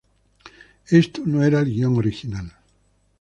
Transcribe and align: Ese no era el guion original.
Ese 0.87 1.11
no 1.27 1.43
era 1.43 1.59
el 1.59 1.69
guion 1.71 1.95
original. 1.95 2.51